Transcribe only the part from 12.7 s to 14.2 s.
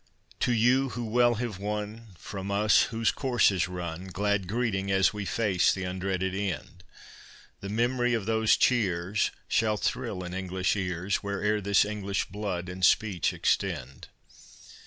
speech extend.